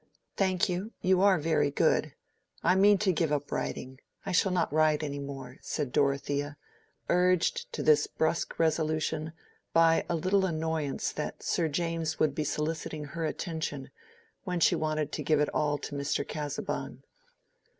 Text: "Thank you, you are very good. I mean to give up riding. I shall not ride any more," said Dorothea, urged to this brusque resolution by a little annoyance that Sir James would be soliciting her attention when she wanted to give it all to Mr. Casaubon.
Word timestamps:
"Thank 0.35 0.67
you, 0.67 0.93
you 1.01 1.21
are 1.21 1.37
very 1.37 1.69
good. 1.69 2.15
I 2.63 2.73
mean 2.73 2.97
to 2.97 3.13
give 3.13 3.31
up 3.31 3.51
riding. 3.51 3.99
I 4.25 4.31
shall 4.31 4.51
not 4.51 4.73
ride 4.73 5.03
any 5.03 5.19
more," 5.19 5.59
said 5.61 5.91
Dorothea, 5.91 6.57
urged 7.07 7.71
to 7.73 7.83
this 7.83 8.07
brusque 8.07 8.57
resolution 8.57 9.31
by 9.73 10.03
a 10.09 10.15
little 10.15 10.43
annoyance 10.43 11.11
that 11.11 11.43
Sir 11.43 11.67
James 11.67 12.17
would 12.17 12.33
be 12.33 12.43
soliciting 12.43 13.05
her 13.13 13.25
attention 13.27 13.91
when 14.43 14.59
she 14.59 14.75
wanted 14.75 15.11
to 15.11 15.23
give 15.23 15.39
it 15.39 15.49
all 15.53 15.77
to 15.77 15.93
Mr. 15.93 16.27
Casaubon. 16.27 17.03